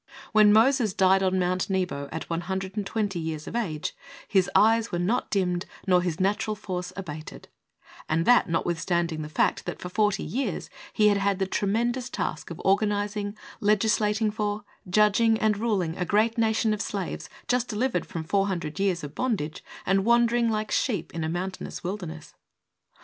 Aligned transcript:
When 0.31 0.51
Moses 0.51 0.95
died 0.95 1.21
on 1.21 1.37
Mount 1.37 1.69
Nebo 1.69 2.09
at 2.11 2.27
120 2.27 3.19
years 3.19 3.45
of 3.47 3.55
age, 3.55 3.95
"his 4.27 4.49
eyes 4.55 4.91
were 4.91 4.97
not 4.97 5.29
dimmed 5.29 5.67
nor 5.85 6.01
his 6.01 6.19
natural 6.19 6.55
force 6.55 6.91
abated," 6.97 7.49
and 8.09 8.25
that 8.25 8.49
notwithstanding 8.49 9.21
the 9.21 9.29
fact 9.29 9.65
that 9.67 9.77
for 9.79 9.89
forty 9.89 10.23
years 10.23 10.71
he 10.91 11.09
had 11.09 11.17
had 11.19 11.37
the 11.37 11.45
tremen 11.45 11.91
dous 11.91 12.09
task 12.09 12.49
of 12.49 12.59
organizing, 12.65 13.37
legislating 13.59 14.31
for, 14.31 14.63
judging, 14.89 15.37
and 15.37 15.59
ruling 15.59 15.95
a 15.95 16.03
great 16.03 16.35
nation 16.35 16.73
of 16.73 16.81
slaves 16.81 17.29
just 17.47 17.67
delivered 17.67 18.07
from 18.07 18.23
400 18.23 18.79
years 18.79 19.03
of 19.03 19.13
bondage 19.13 19.63
and 19.85 20.03
wandering 20.03 20.49
like 20.49 20.71
sheep 20.71 21.13
in 21.13 21.23
a 21.23 21.29
mountainous 21.29 21.83
wilderness. 21.83 22.33